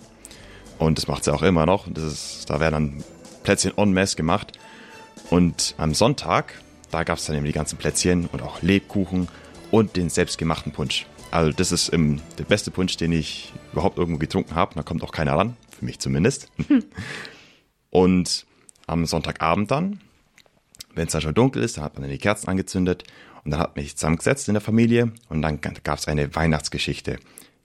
Und 0.78 0.98
das 0.98 1.08
macht 1.08 1.24
sie 1.24 1.34
auch 1.34 1.42
immer 1.42 1.66
noch. 1.66 1.88
Das 1.90 2.04
ist, 2.04 2.50
da 2.50 2.60
werden 2.60 2.74
dann 2.74 3.04
Plätzchen 3.48 3.72
en 3.78 3.94
masse 3.94 4.18
gemacht. 4.18 4.60
Und 5.30 5.74
am 5.78 5.94
Sonntag, 5.94 6.62
da 6.92 7.06
gab 7.06 7.18
es 7.18 7.28
dann 7.28 7.38
eben 7.38 7.46
die 7.46 7.54
ganzen 7.54 7.78
Plätzchen 7.78 8.26
und 8.26 8.42
auch 8.42 8.62
Lebkuchen 8.62 9.30
und 9.72 9.96
den 9.96 10.10
selbstgemachten 10.10 10.74
Punsch. 10.74 11.06
Also 11.32 11.54
das 11.54 11.72
ist 11.72 11.94
ähm, 11.94 12.20
der 12.38 12.44
beste 12.44 12.72
Punsch, 12.72 12.98
den 12.98 13.14
ich 13.14 13.54
überhaupt 13.72 14.00
irgendwo 14.00 14.20
getrunken 14.20 14.56
habe. 14.56 14.76
Da 14.76 14.84
kommt 14.84 15.02
auch 15.02 15.14
keiner 15.14 15.38
ran, 15.38 15.56
für 15.70 15.86
mich 15.86 16.00
zumindest. 16.00 16.52
Hm. 16.68 16.84
Und 17.90 18.46
am 18.86 19.06
Sonntagabend 19.06 19.72
dann, 19.72 20.02
wenn 20.94 21.08
es 21.08 21.14
dann 21.14 21.22
schon 21.22 21.34
dunkel 21.34 21.64
ist, 21.64 21.78
dann 21.78 21.86
hat 21.86 21.94
man 21.94 22.02
dann 22.02 22.12
die 22.12 22.18
Kerzen 22.18 22.50
angezündet 22.50 23.06
und 23.46 23.52
dann 23.52 23.62
hat 23.62 23.78
man 23.78 23.86
sich 23.86 23.96
zusammengesetzt 23.96 24.50
in 24.50 24.56
der 24.56 24.62
Familie 24.62 25.14
und 25.30 25.42
dann 25.42 25.62
gab 25.62 26.00
es 26.00 26.10
eine 26.10 26.36
Weihnachtsgeschichte. 26.36 27.18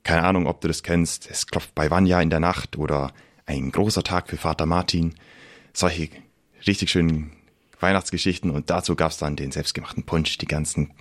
Keine 0.04 0.22
Ahnung, 0.22 0.46
ob 0.46 0.60
du 0.60 0.68
das 0.68 0.84
kennst. 0.84 1.28
Es 1.28 1.48
klopft 1.48 1.74
bei 1.74 1.90
Vanya 1.90 2.20
in 2.20 2.30
der 2.30 2.38
Nacht 2.38 2.78
oder 2.78 3.12
ein 3.46 3.72
großer 3.72 4.04
Tag 4.04 4.28
für 4.28 4.36
Vater 4.36 4.64
Martin. 4.64 5.14
Solche 5.72 6.08
richtig 6.66 6.90
schönen 6.90 7.32
Weihnachtsgeschichten 7.80 8.50
und 8.50 8.70
dazu 8.70 8.94
gab 8.94 9.10
es 9.10 9.18
dann 9.18 9.36
den 9.36 9.50
selbstgemachten 9.50 10.04
Punsch, 10.04 10.38
die 10.38 10.46
ganzen 10.46 10.92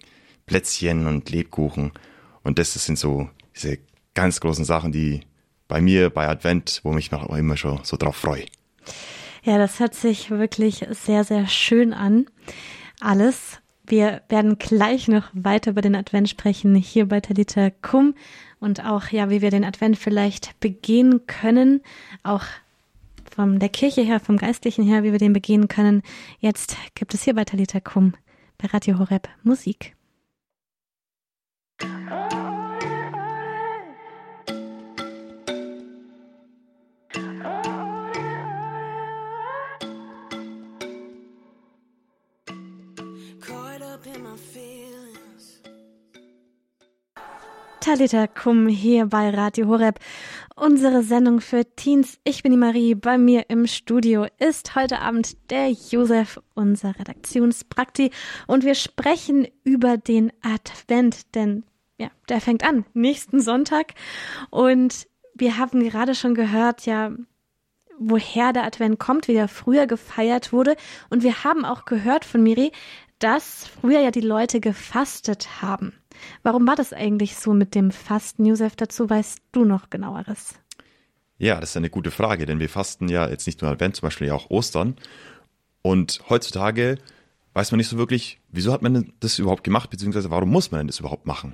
Plätzchen 0.45 1.07
und 1.07 1.29
Lebkuchen. 1.29 1.91
Und 2.43 2.57
das 2.57 2.73
sind 2.73 2.97
so 2.97 3.29
diese 3.55 3.77
ganz 4.13 4.39
großen 4.39 4.65
Sachen, 4.65 4.91
die 4.91 5.21
bei 5.67 5.79
mir 5.79 6.09
bei 6.09 6.27
Advent, 6.27 6.81
wo 6.83 6.91
mich 6.91 7.11
noch 7.11 7.29
immer 7.29 7.55
schon 7.55 7.79
so 7.83 7.97
drauf 7.97 8.15
freue. 8.15 8.45
Ja, 9.43 9.57
das 9.57 9.79
hört 9.79 9.95
sich 9.95 10.29
wirklich 10.29 10.85
sehr, 10.89 11.23
sehr 11.23 11.47
schön 11.47 11.93
an. 11.93 12.25
Alles. 12.99 13.59
Wir 13.87 14.21
werden 14.29 14.57
gleich 14.57 15.07
noch 15.07 15.29
weiter 15.33 15.71
über 15.71 15.81
den 15.81 15.95
Advent 15.95 16.29
sprechen, 16.29 16.75
hier 16.75 17.07
bei 17.07 17.19
Talita 17.19 17.71
Kum 17.81 18.13
und 18.59 18.85
auch, 18.85 19.07
ja, 19.07 19.29
wie 19.29 19.41
wir 19.41 19.49
den 19.49 19.65
Advent 19.65 19.97
vielleicht 19.97 20.59
begehen 20.59 21.25
können, 21.25 21.81
auch 22.23 22.43
von 23.33 23.59
der 23.59 23.69
Kirche 23.69 24.01
her, 24.01 24.19
vom 24.19 24.37
Geistlichen 24.37 24.83
her, 24.83 25.03
wie 25.03 25.11
wir 25.11 25.19
den 25.19 25.33
begehen 25.33 25.67
können. 25.67 26.01
Jetzt 26.39 26.75
gibt 26.95 27.13
es 27.13 27.23
hier 27.23 27.33
bei 27.33 27.45
Talita 27.45 27.79
Kum 27.79 28.13
bei 28.57 28.67
Radio 28.67 28.99
Horeb 28.99 29.29
Musik. 29.43 29.95
Talita 47.81 48.27
Kum 48.27 48.67
hier 48.67 49.07
bei 49.07 49.31
Radio 49.31 49.67
Horeb. 49.67 49.99
Unsere 50.55 51.01
Sendung 51.01 51.41
für 51.41 51.65
Teens. 51.65 52.19
Ich 52.23 52.43
bin 52.43 52.51
die 52.51 52.57
Marie. 52.57 52.93
Bei 52.93 53.17
mir 53.17 53.49
im 53.49 53.65
Studio 53.65 54.27
ist 54.37 54.75
heute 54.75 54.99
Abend 54.99 55.49
der 55.49 55.71
Josef, 55.71 56.39
unser 56.53 56.99
Redaktionsprakti. 56.99 58.11
Und 58.45 58.65
wir 58.65 58.75
sprechen 58.75 59.47
über 59.63 59.97
den 59.97 60.31
Advent, 60.43 61.33
denn 61.33 61.63
ja, 61.97 62.11
der 62.29 62.39
fängt 62.39 62.63
an 62.63 62.85
nächsten 62.93 63.41
Sonntag. 63.41 63.95
Und 64.51 65.07
wir 65.33 65.57
haben 65.57 65.81
gerade 65.83 66.13
schon 66.13 66.35
gehört, 66.35 66.85
ja, 66.85 67.11
woher 67.97 68.53
der 68.53 68.63
Advent 68.63 68.99
kommt, 68.99 69.27
wie 69.27 69.33
der 69.33 69.47
früher 69.47 69.87
gefeiert 69.87 70.53
wurde. 70.53 70.75
Und 71.09 71.23
wir 71.23 71.43
haben 71.43 71.65
auch 71.65 71.85
gehört 71.85 72.25
von 72.25 72.43
Miri, 72.43 72.73
dass 73.17 73.65
früher 73.65 74.01
ja 74.01 74.11
die 74.11 74.21
Leute 74.21 74.59
gefastet 74.59 75.63
haben. 75.63 75.93
Warum 76.43 76.67
war 76.67 76.75
das 76.75 76.93
eigentlich 76.93 77.35
so 77.35 77.53
mit 77.53 77.75
dem 77.75 77.91
Fasten? 77.91 78.45
Josef, 78.45 78.75
dazu 78.75 79.09
weißt 79.09 79.39
du 79.51 79.65
noch 79.65 79.89
genaueres. 79.89 80.55
Ja, 81.37 81.59
das 81.59 81.71
ist 81.71 81.77
eine 81.77 81.89
gute 81.89 82.11
Frage, 82.11 82.45
denn 82.45 82.59
wir 82.59 82.69
fasten 82.69 83.09
ja 83.09 83.27
jetzt 83.27 83.47
nicht 83.47 83.61
nur 83.61 83.71
Advent, 83.71 83.95
zum 83.95 84.07
Beispiel 84.07 84.27
ja 84.27 84.35
auch 84.35 84.49
Ostern. 84.49 84.95
Und 85.81 86.21
heutzutage 86.29 86.97
weiß 87.53 87.71
man 87.71 87.77
nicht 87.77 87.89
so 87.89 87.97
wirklich, 87.97 88.39
wieso 88.49 88.71
hat 88.71 88.81
man 88.81 89.11
das 89.19 89.39
überhaupt 89.39 89.63
gemacht, 89.63 89.89
beziehungsweise 89.89 90.29
warum 90.29 90.49
muss 90.49 90.71
man 90.71 90.81
denn 90.81 90.87
das 90.87 90.99
überhaupt 90.99 91.25
machen? 91.25 91.53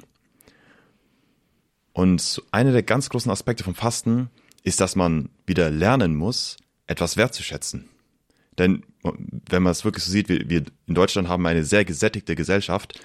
Und 1.94 2.44
einer 2.52 2.74
der 2.74 2.84
ganz 2.84 3.10
großen 3.10 3.32
Aspekte 3.32 3.64
vom 3.64 3.76
Fasten 3.76 4.30
ist, 4.64 4.82
dass 4.82 4.96
man 4.96 5.30
wieder 5.46 5.70
lernen 5.70 6.16
muss, 6.16 6.58
etwas 6.86 7.18
wertzuschätzen. 7.18 7.90
Denn 8.58 8.84
wenn 9.50 9.64
man 9.64 9.72
es 9.72 9.86
wirklich 9.86 10.04
so 10.04 10.12
sieht, 10.12 10.30
wir, 10.30 10.50
wir 10.50 10.64
in 10.86 10.96
Deutschland 10.96 11.28
haben 11.28 11.46
eine 11.46 11.64
sehr 11.64 11.86
gesättigte 11.86 12.36
Gesellschaft 12.36 13.00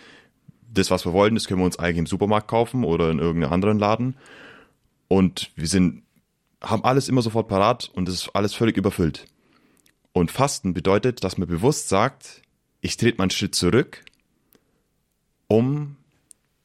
das, 0.73 0.91
was 0.91 1.05
wir 1.05 1.13
wollen, 1.13 1.35
das 1.35 1.47
können 1.47 1.61
wir 1.61 1.67
uns 1.67 1.79
eigentlich 1.79 1.99
im 1.99 2.07
Supermarkt 2.07 2.49
kaufen 2.49 2.85
oder 2.85 3.11
in 3.11 3.19
irgendeinem 3.19 3.53
anderen 3.53 3.79
Laden. 3.79 4.17
Und 5.09 5.51
wir 5.57 5.69
sind, 5.69 6.03
haben 6.63 6.85
alles 6.85 7.09
immer 7.09 7.23
sofort 7.23 7.49
parat 7.49 7.91
und 7.95 8.09
es 8.09 8.15
ist 8.15 8.29
alles 8.35 8.55
völlig 8.55 8.77
überfüllt. 8.77 9.27
Und 10.13 10.31
Fasten 10.31 10.75
bedeutet, 10.75 11.25
dass 11.25 11.39
man 11.39 11.49
bewusst 11.49 11.89
sagt, 11.89 12.43
ich 12.81 12.97
trete 12.97 13.19
mal 13.19 13.25
einen 13.25 13.31
Schritt 13.31 13.55
zurück, 13.55 14.05
um 15.49 15.97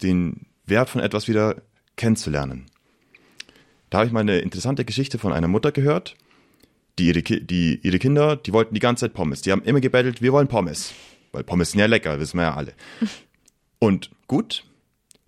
den 0.01 0.45
Wert 0.65 0.89
von 0.89 1.01
etwas 1.01 1.27
wieder 1.27 1.61
kennenzulernen. 1.95 2.65
Da 3.89 3.99
habe 3.99 4.07
ich 4.07 4.13
mal 4.13 4.19
eine 4.19 4.39
interessante 4.39 4.85
Geschichte 4.85 5.17
von 5.17 5.31
einer 5.31 5.47
Mutter 5.47 5.71
gehört, 5.71 6.15
die 6.99 7.07
ihre, 7.07 7.21
die 7.21 7.79
ihre 7.83 7.99
Kinder, 7.99 8.35
die 8.35 8.53
wollten 8.53 8.73
die 8.73 8.79
ganze 8.79 9.05
Zeit 9.05 9.13
Pommes. 9.13 9.41
Die 9.41 9.51
haben 9.51 9.63
immer 9.63 9.79
gebettelt, 9.79 10.21
wir 10.21 10.33
wollen 10.33 10.47
Pommes. 10.47 10.93
Weil 11.31 11.43
Pommes 11.43 11.71
sind 11.71 11.79
ja 11.79 11.85
lecker, 11.85 12.19
wissen 12.19 12.37
wir 12.37 12.43
ja 12.43 12.55
alle. 12.55 12.73
Und 13.79 14.11
gut, 14.27 14.65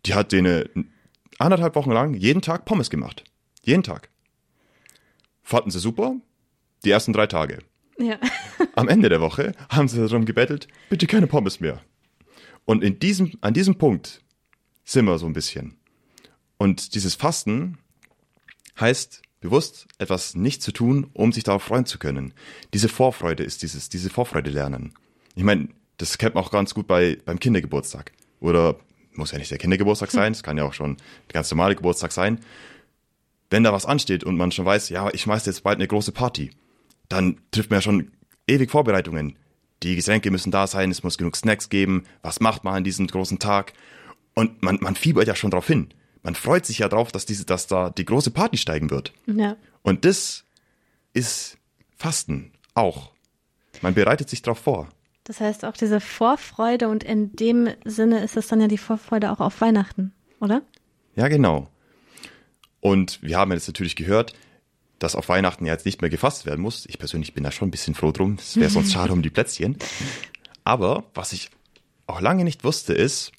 die 0.06 0.14
hat 0.14 0.32
denen 0.32 0.92
anderthalb 1.38 1.76
Wochen 1.76 1.92
lang 1.92 2.14
jeden 2.14 2.42
Tag 2.42 2.66
Pommes 2.66 2.90
gemacht. 2.90 3.24
Jeden 3.64 3.84
Tag. 3.84 4.10
Fanden 5.44 5.72
sie 5.72 5.80
super, 5.80 6.16
die 6.84 6.92
ersten 6.92 7.14
drei 7.14 7.28
Tage. 7.28 7.60
Ja. 7.98 8.20
Am 8.76 8.88
Ende 8.88 9.10
der 9.10 9.22
Woche 9.22 9.54
haben 9.70 9.88
sie 9.88 10.00
darum 10.00 10.26
gebettelt, 10.26 10.68
bitte 10.90 11.08
keine 11.08 11.28
Pommes 11.28 11.60
mehr. 11.60 11.82
Und 12.66 12.84
in 12.84 13.00
diesem, 13.00 13.34
an 13.42 13.54
diesem 13.54 13.78
Punkt 13.78 14.22
sind 14.86 15.06
wir 15.06 15.18
so 15.18 15.26
ein 15.26 15.34
bisschen. 15.34 15.78
Und 16.58 16.96
dieses 16.96 17.16
Fasten 17.16 17.78
heißt, 18.80 19.22
bewusst 19.40 19.88
etwas 19.98 20.36
nicht 20.36 20.62
zu 20.62 20.72
tun, 20.72 21.10
um 21.14 21.32
sich 21.32 21.44
darauf 21.44 21.64
freuen 21.64 21.86
zu 21.86 22.00
können. 22.00 22.34
Diese 22.74 22.90
Vorfreude 22.90 23.44
ist 23.44 23.62
dieses, 23.64 23.90
diese 23.90 24.10
Vorfreude 24.10 24.50
lernen. 24.50 24.94
Ich 25.36 25.44
meine, 25.44 25.70
das 25.98 26.18
kennt 26.18 26.36
man 26.36 26.44
auch 26.44 26.52
ganz 26.52 26.74
gut 26.74 26.88
bei, 26.88 27.18
beim 27.26 27.40
Kindergeburtstag 27.40 28.12
oder 28.40 28.76
muss 29.14 29.32
ja 29.32 29.38
nicht 29.38 29.52
der 29.52 29.58
Kindergeburtstag 29.58 30.12
sein, 30.12 30.32
es 30.32 30.44
kann 30.44 30.58
ja 30.58 30.64
auch 30.64 30.74
schon 30.74 30.98
der 31.28 31.34
ganz 31.34 31.52
normale 31.52 31.76
Geburtstag 31.76 32.12
sein. 32.12 32.40
Wenn 33.50 33.64
da 33.64 33.74
was 33.74 33.86
ansteht 33.86 34.24
und 34.24 34.38
man 34.38 34.52
schon 34.52 34.66
weiß, 34.66 34.90
ja, 34.90 35.10
ich 35.12 35.22
schmeiße 35.22 35.50
jetzt 35.50 35.64
bald 35.64 35.78
eine 35.78 35.88
große 35.88 36.12
Party, 36.12 36.52
dann 37.08 37.40
trifft 37.52 37.70
man 37.70 37.78
ja 37.78 37.82
schon 37.82 38.12
ewig 38.48 38.72
Vorbereitungen. 38.72 39.38
Die 39.84 39.96
Getränke 39.96 40.30
müssen 40.30 40.52
da 40.52 40.68
sein, 40.68 40.92
es 40.92 41.04
muss 41.04 41.18
genug 41.18 41.36
Snacks 41.36 41.70
geben, 41.70 42.04
was 42.22 42.40
macht 42.40 42.64
man 42.64 42.76
an 42.76 42.84
diesem 42.84 43.08
großen 43.08 43.40
Tag? 43.40 43.74
Und 44.36 44.62
man, 44.62 44.78
man 44.82 44.96
fiebert 44.96 45.28
ja 45.28 45.36
schon 45.36 45.52
drauf 45.52 45.68
hin. 45.68 45.90
Man 46.22 46.36
freut 46.36 46.66
sich 46.66 46.80
ja 46.80 46.90
drauf, 46.90 47.12
dass 47.12 47.26
diese, 47.26 47.46
dass 47.46 47.68
da 47.68 47.90
die 47.90 48.06
große 48.06 48.32
Party 48.32 48.58
steigen 48.58 48.90
wird. 48.90 49.14
Ja. 49.26 49.56
Und 49.84 50.06
das 50.06 50.44
ist 51.14 51.58
Fasten 51.98 52.52
auch. 52.74 53.12
Man 53.82 53.94
bereitet 53.94 54.30
sich 54.30 54.42
darauf 54.42 54.60
vor. 54.60 54.90
Das 55.30 55.42
heißt 55.42 55.64
auch 55.64 55.74
diese 55.74 56.00
Vorfreude 56.00 56.88
und 56.88 57.04
in 57.04 57.36
dem 57.36 57.70
Sinne 57.86 58.24
ist 58.24 58.36
es 58.36 58.48
dann 58.48 58.62
ja 58.62 58.68
die 58.68 58.80
Vorfreude 58.80 59.32
auch 59.32 59.40
auf 59.40 59.62
Weihnachten, 59.62 60.12
oder? 60.40 60.64
Ja, 61.16 61.28
genau. 61.28 61.70
Und 62.80 63.22
wir 63.22 63.38
haben 63.38 63.52
jetzt 63.52 63.68
natürlich 63.68 63.96
gehört, 63.96 64.34
dass 64.98 65.14
auf 65.14 65.30
Weihnachten 65.30 65.68
ja 65.68 65.74
jetzt 65.74 65.86
nicht 65.86 66.02
mehr 66.02 66.10
gefasst 66.10 66.48
werden 66.48 66.62
muss. 66.62 66.88
Ich 66.88 66.98
persönlich 66.98 67.36
bin 67.36 67.44
da 67.44 67.52
schon 67.52 67.68
ein 67.68 67.72
bisschen 67.72 67.94
froh 67.94 68.12
drum. 68.12 68.38
Es 68.40 68.56
wäre 68.58 68.72
sonst 68.72 68.92
schade 68.94 69.14
um 69.14 69.22
die 69.22 69.30
Plätzchen. 69.30 69.78
Aber 70.64 71.04
was 71.14 71.32
ich 71.32 71.52
auch 72.08 72.22
lange 72.22 72.44
nicht 72.44 72.64
wusste, 72.64 72.94
ist, 72.94 73.32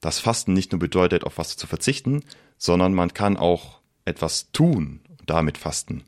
dass 0.00 0.20
Fasten 0.20 0.52
nicht 0.52 0.70
nur 0.70 0.78
bedeutet, 0.78 1.24
auf 1.24 1.36
was 1.36 1.56
zu 1.56 1.66
verzichten, 1.66 2.22
sondern 2.58 2.94
man 2.94 3.12
kann 3.12 3.36
auch 3.36 3.80
etwas 4.04 4.52
tun 4.52 5.00
und 5.18 5.28
damit 5.28 5.58
fasten. 5.58 6.04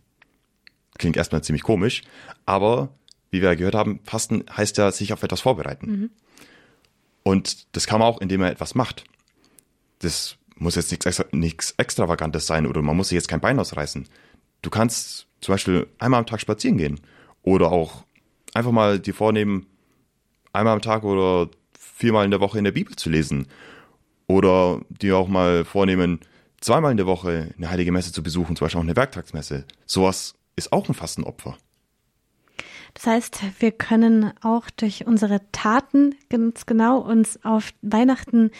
Klingt 0.99 1.17
erstmal 1.17 1.43
ziemlich 1.43 1.65
komisch, 1.65 2.03
aber 2.47 2.91
wie 3.31 3.43
wir 3.43 3.57
gehört 3.57 3.75
haben, 3.75 4.01
Fasten 4.05 4.45
heißt 4.55 4.79
ja 4.79 4.91
sich 4.93 5.13
auf 5.13 5.23
etwas 5.23 5.41
vorbereiten. 5.41 5.91
Mhm. 5.91 6.11
Und 7.23 7.77
das 7.77 7.87
kann 7.87 8.01
man 8.01 8.09
auch, 8.09 8.21
indem 8.21 8.41
man 8.41 8.53
etwas 8.53 8.75
macht. 8.75 9.05
Das 10.01 10.37
muss 10.57 10.75
jetzt 10.75 10.91
nichts, 10.91 11.07
extra, 11.07 11.25
nichts 11.33 11.75
Extravagantes 11.77 12.47
sein 12.47 12.67
oder 12.67 12.83
man 12.83 12.97
muss 12.97 13.09
sich 13.09 13.17
jetzt 13.17 13.29
kein 13.29 13.41
Bein 13.41 13.59
ausreißen. 13.59 14.09
Du 14.63 14.71
kannst 14.71 15.27
zum 15.41 15.55
Beispiel 15.55 15.87
einmal 15.99 16.21
am 16.21 16.27
Tag 16.27 16.41
spazieren 16.41 16.77
gehen 16.77 17.01
oder 17.43 17.73
auch 17.73 18.05
einfach 18.53 18.73
mal 18.73 18.99
dir 18.99 19.15
vornehmen, 19.15 19.67
einmal 20.53 20.75
am 20.75 20.83
Tag 20.83 21.05
oder 21.05 21.51
viermal 21.79 22.25
in 22.25 22.31
der 22.31 22.41
Woche 22.41 22.59
in 22.59 22.65
der 22.65 22.73
Bibel 22.73 22.95
zu 22.97 23.11
lesen 23.11 23.47
oder 24.27 24.81
dir 24.89 25.17
auch 25.17 25.29
mal 25.29 25.65
vornehmen, 25.65 26.21
zweimal 26.61 26.91
in 26.91 26.97
der 26.97 27.07
Woche 27.07 27.53
eine 27.57 27.71
heilige 27.71 27.93
Messe 27.93 28.13
zu 28.13 28.23
besuchen, 28.23 28.57
zum 28.57 28.65
Beispiel 28.65 28.79
auch 28.79 28.85
eine 28.85 28.97
Werktagsmesse. 28.97 29.65
Sowas 29.87 30.35
ist 30.57 30.73
auch 30.73 30.89
ein 30.89 30.95
Fastenopfer. 30.95 31.57
Das 32.95 33.07
heißt, 33.07 33.43
wir 33.61 33.73
können 33.73 34.33
auch 34.43 34.69
durch 34.71 35.07
unsere 35.07 35.41
Taten 35.53 36.15
ganz 36.29 36.67
genau 36.67 36.99
uns 36.99 37.39
auf 37.45 37.73
Weihnachten 37.83 38.51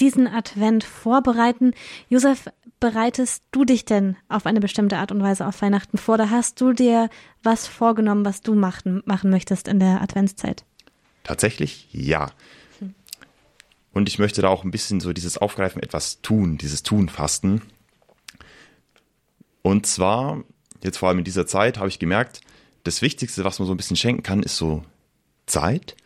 diesen 0.00 0.26
Advent 0.26 0.84
vorbereiten. 0.84 1.72
Josef, 2.08 2.50
bereitest 2.80 3.44
du 3.52 3.64
dich 3.64 3.84
denn 3.84 4.16
auf 4.28 4.46
eine 4.46 4.60
bestimmte 4.60 4.98
Art 4.98 5.12
und 5.12 5.22
Weise 5.22 5.46
auf 5.46 5.62
Weihnachten 5.62 5.98
vor? 5.98 6.18
Da 6.18 6.30
hast 6.30 6.60
du 6.60 6.72
dir 6.72 7.08
was 7.42 7.66
vorgenommen, 7.66 8.24
was 8.24 8.42
du 8.42 8.54
machen, 8.54 9.02
machen 9.06 9.30
möchtest 9.30 9.68
in 9.68 9.80
der 9.80 10.02
Adventszeit? 10.02 10.64
Tatsächlich 11.24 11.88
ja. 11.92 12.30
Und 13.92 14.08
ich 14.08 14.18
möchte 14.18 14.42
da 14.42 14.48
auch 14.48 14.62
ein 14.62 14.70
bisschen 14.70 15.00
so 15.00 15.12
dieses 15.14 15.38
Aufgreifen, 15.38 15.82
etwas 15.82 16.20
tun, 16.20 16.58
dieses 16.58 16.82
Tun-Fasten. 16.82 17.62
Und 19.62 19.86
zwar, 19.86 20.44
jetzt 20.84 20.98
vor 20.98 21.08
allem 21.08 21.18
in 21.18 21.24
dieser 21.24 21.46
Zeit, 21.46 21.78
habe 21.78 21.88
ich 21.88 21.98
gemerkt, 21.98 22.42
das 22.86 23.02
Wichtigste, 23.02 23.44
was 23.44 23.58
man 23.58 23.66
so 23.66 23.74
ein 23.74 23.76
bisschen 23.76 23.96
schenken 23.96 24.22
kann, 24.22 24.42
ist 24.42 24.56
so 24.56 24.84
Zeit. 25.46 25.96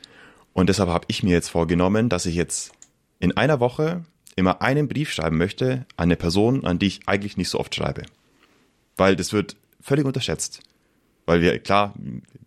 Und 0.53 0.69
deshalb 0.69 0.89
habe 0.89 1.07
ich 1.09 1.23
mir 1.23 1.33
jetzt 1.33 1.49
vorgenommen, 1.49 2.09
dass 2.09 2.27
ich 2.27 2.35
jetzt 2.35 2.73
in 3.19 3.37
einer 3.37 3.61
Woche 3.61 4.05
immer 4.37 4.63
einen 4.63 4.89
Brief 4.89 5.13
schreiben 5.13 5.37
möchte 5.37 5.87
an 5.97 6.05
eine 6.05 6.17
Person, 6.17 6.65
an 6.65 6.79
die 6.79 6.87
ich 6.87 7.01
eigentlich 7.07 7.37
nicht 7.37 7.51
so 7.51 7.61
oft 7.61 7.75
schreibe. 7.75 8.03
Weil 8.97 9.17
das 9.17 9.33
wird 9.33 9.57
völlig 9.81 10.07
unterschätzt. 10.07 10.61
Weil 11.27 11.43
wir, 11.43 11.59
klar, 11.59 11.95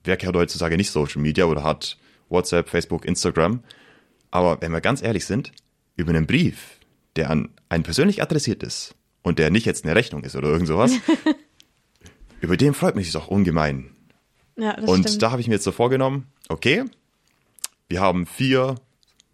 wer 0.03 0.17
kennt 0.17 0.35
heutzutage 0.35 0.77
nicht 0.77 0.91
Social 0.91 1.21
Media 1.21 1.45
oder 1.45 1.63
hat 1.63 1.97
WhatsApp, 2.29 2.69
Facebook, 2.69 3.05
Instagram. 3.05 3.63
Aber 4.31 4.59
wenn 4.61 4.71
wir 4.71 4.81
ganz 4.81 5.01
ehrlich 5.01 5.25
sind, 5.25 5.51
über 5.95 6.09
einen 6.09 6.25
Brief, 6.25 6.79
der 7.15 7.29
an 7.29 7.49
einen 7.69 7.83
persönlich 7.83 8.21
adressiert 8.21 8.63
ist 8.63 8.95
und 9.21 9.37
der 9.37 9.51
nicht 9.51 9.65
jetzt 9.65 9.85
eine 9.85 9.95
Rechnung 9.95 10.23
ist 10.23 10.35
oder 10.35 10.49
irgend 10.49 10.67
sowas, 10.67 10.91
über 12.41 12.57
den 12.57 12.73
freut 12.73 12.95
mich 12.95 13.11
doch 13.11 13.27
ungemein. 13.27 13.92
Ja, 14.55 14.75
das 14.75 14.89
und 14.89 15.03
stimmt. 15.07 15.21
da 15.21 15.31
habe 15.31 15.41
ich 15.41 15.47
mir 15.47 15.55
jetzt 15.55 15.63
so 15.63 15.71
vorgenommen, 15.71 16.27
okay, 16.49 16.85
wir 17.89 18.01
haben 18.01 18.25
vier 18.25 18.75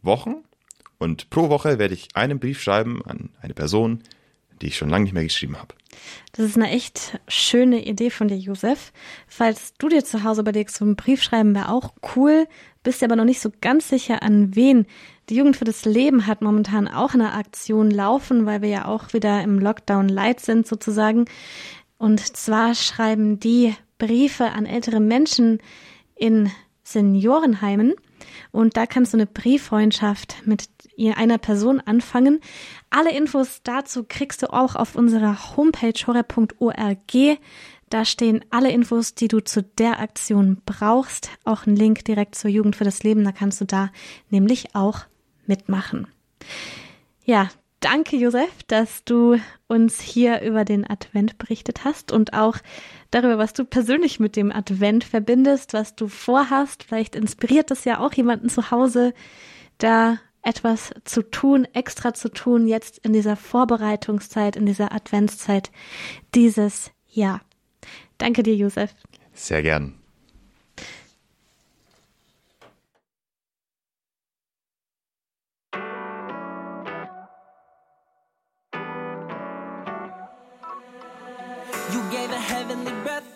Wochen 0.02 0.44
und 0.98 1.30
pro 1.30 1.50
Woche 1.50 1.80
werde 1.80 1.94
ich 1.94 2.10
einen 2.14 2.40
Brief 2.40 2.62
schreiben 2.62 3.02
an 3.06 3.30
eine 3.42 3.54
Person, 3.54 4.04
die 4.62 4.68
ich 4.68 4.78
schon 4.78 4.90
lange 4.90 5.04
nicht 5.04 5.14
mehr 5.14 5.24
geschrieben 5.24 5.58
habe. 5.58 5.76
Das 6.34 6.46
ist 6.46 6.58
eine 6.58 6.70
echt 6.70 7.20
schöne 7.28 7.86
Idee 7.86 8.10
von 8.10 8.28
dir, 8.28 8.38
Josef. 8.38 8.92
Falls 9.28 9.74
du 9.78 9.90
dir 9.90 10.04
zu 10.04 10.24
Hause 10.24 10.42
überlegst, 10.42 10.76
so 10.76 10.86
einen 10.86 10.96
Brief 10.96 11.22
schreiben 11.24 11.56
wäre 11.56 11.70
auch 11.70 11.94
cool, 12.16 12.48
bist 12.84 13.02
dir 13.02 13.06
aber 13.06 13.16
noch 13.16 13.26
nicht 13.26 13.42
so 13.42 13.52
ganz 13.62 13.90
sicher, 13.90 14.22
an 14.24 14.56
wen. 14.56 14.86
Die 15.30 15.36
Jugend 15.36 15.58
für 15.58 15.66
das 15.66 15.86
Leben 15.86 16.28
hat 16.28 16.42
momentan 16.42 16.88
auch 16.88 17.14
eine 17.14 17.34
Aktion 17.34 17.92
laufen, 17.92 18.46
weil 18.46 18.62
wir 18.62 18.70
ja 18.70 18.86
auch 18.86 19.14
wieder 19.14 19.44
im 19.44 19.60
Lockdown 19.60 20.10
light 20.10 20.40
sind 20.40 20.68
sozusagen. 20.68 21.26
Und 21.98 22.20
zwar 22.38 22.76
schreiben 22.76 23.40
die 23.40 23.76
Briefe 24.00 24.46
an 24.46 24.66
ältere 24.66 25.00
Menschen 25.00 25.60
in 26.16 26.50
Seniorenheimen. 26.84 27.94
Und 28.52 28.76
da 28.76 28.88
kannst 28.88 29.14
du 29.14 29.18
eine 29.18 29.28
Brieffreundschaft 29.28 30.36
mit 30.46 30.66
einer 31.16 31.38
Person 31.38 31.80
anfangen. 31.80 32.40
Alle 32.90 33.16
Infos 33.16 33.62
dazu 33.64 34.04
kriegst 34.04 34.42
du 34.42 34.52
auch 34.52 34.76
auf 34.76 34.96
unserer 34.96 35.56
Homepage 35.56 35.94
horror.org. 36.08 37.40
Da 37.90 38.06
stehen 38.06 38.46
alle 38.50 38.72
Infos, 38.72 39.16
die 39.16 39.28
du 39.28 39.40
zu 39.40 39.64
der 39.64 40.00
Aktion 40.00 40.62
brauchst. 40.66 41.30
Auch 41.44 41.66
ein 41.66 41.76
Link 41.76 42.06
direkt 42.06 42.36
zur 42.36 42.52
Jugend 42.52 42.76
für 42.76 42.84
das 42.84 43.04
Leben. 43.04 43.24
Da 43.24 43.32
kannst 43.32 43.62
du 43.62 43.66
da 43.66 43.92
nämlich 44.30 44.76
auch 44.76 45.02
mitmachen. 45.48 46.08
Ja, 47.24 47.50
danke 47.80 48.16
Josef, 48.18 48.52
dass 48.68 49.04
du 49.06 49.38
uns 49.68 50.00
hier 50.00 50.42
über 50.42 50.66
den 50.66 50.88
Advent 50.88 51.38
berichtet 51.38 51.84
hast 51.84 52.12
und 52.12 52.34
auch 52.34 52.58
darüber, 53.12 53.38
was 53.38 53.54
du 53.54 53.66
persönlich 53.66 54.20
mit 54.20 54.36
dem 54.36 54.52
Advent 54.52 55.04
verbindest, 55.04 55.74
was 55.74 55.96
du 55.96 56.08
vorhast. 56.08 56.84
Vielleicht 56.84 57.16
inspiriert 57.16 57.72
es 57.72 57.86
ja 57.86 58.00
auch 58.00 58.14
jemanden 58.14 58.50
zu 58.50 58.72
Hause, 58.72 59.14
da 59.78 60.18
etwas 60.42 60.94
zu 61.04 61.22
tun, 61.22 61.68
extra 61.74 62.14
zu 62.14 62.30
tun, 62.30 62.68
jetzt 62.68 63.00
in 63.00 63.14
dieser 63.14 63.36
Vorbereitungszeit, 63.36 64.56
in 64.56 64.66
dieser 64.66 64.94
Adventszeit 64.94 65.72
dieses 66.34 66.92
Jahr. 67.08 67.42
Danke 68.18 68.44
dir, 68.44 68.56
Josef. 68.56 68.94
Sehr 69.34 69.62
gern. 69.62 69.99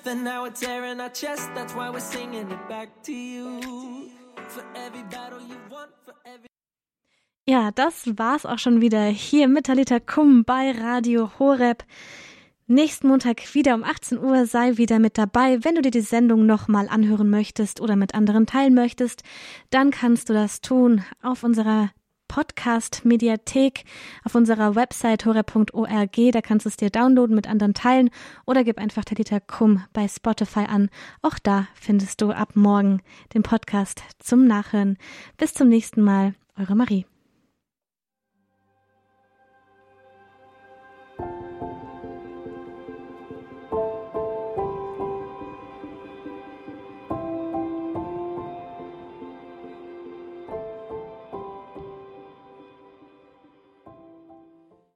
And 0.07 0.23
now 0.23 0.45
air 0.45 0.85
in 0.85 0.99
our 0.99 1.09
chest. 1.09 1.49
That's 1.55 1.73
why 1.73 1.89
we're 1.89 1.99
singing 1.99 2.51
it 2.51 2.69
back 2.69 2.89
to 3.03 3.11
you. 3.11 4.09
For 4.47 4.63
every 4.75 5.03
battle 5.03 5.39
you 5.39 5.57
won, 5.69 5.89
for 6.05 6.13
every 6.25 6.47
ja, 7.45 7.71
das 7.71 8.07
war's 8.17 8.45
auch 8.45 8.57
schon 8.57 8.79
wieder 8.79 9.03
hier 9.03 9.49
mit 9.49 9.65
Talita 9.65 9.99
Kum 9.99 10.45
bei 10.45 10.71
Radio 10.71 11.29
Horeb. 11.39 11.83
Nächsten 12.67 13.09
Montag 13.09 13.53
wieder 13.53 13.75
um 13.75 13.83
18 13.83 14.17
Uhr 14.17 14.45
sei 14.45 14.77
wieder 14.77 14.99
mit 14.99 15.17
dabei. 15.17 15.61
Wenn 15.65 15.75
du 15.75 15.81
dir 15.81 15.91
die 15.91 15.99
Sendung 15.99 16.45
nochmal 16.45 16.87
anhören 16.87 17.29
möchtest 17.29 17.81
oder 17.81 17.97
mit 17.97 18.15
anderen 18.15 18.45
teilen 18.45 18.73
möchtest, 18.73 19.23
dann 19.71 19.91
kannst 19.91 20.29
du 20.29 20.33
das 20.33 20.61
tun 20.61 21.03
auf 21.21 21.43
unserer 21.43 21.91
Podcast 22.33 23.05
Mediathek 23.05 23.85
auf 24.23 24.33
unserer 24.33 24.73
Website 24.73 25.27
horeb.org. 25.27 26.31
Da 26.31 26.41
kannst 26.41 26.65
du 26.65 26.69
es 26.69 26.77
dir 26.77 26.89
downloaden, 26.89 27.35
mit 27.35 27.47
anderen 27.47 27.75
teilen 27.75 28.09
oder 28.47 28.63
gib 28.63 28.79
einfach 28.79 29.05
Talita 29.05 29.39
Kum 29.39 29.83
bei 29.93 30.07
Spotify 30.07 30.61
an. 30.61 30.89
Auch 31.21 31.37
da 31.37 31.67
findest 31.75 32.21
du 32.21 32.31
ab 32.31 32.55
morgen 32.55 33.03
den 33.35 33.43
Podcast 33.43 34.01
zum 34.17 34.47
Nachhören. 34.47 34.97
Bis 35.37 35.53
zum 35.53 35.69
nächsten 35.69 36.01
Mal. 36.01 36.33
Eure 36.57 36.75
Marie. 36.75 37.05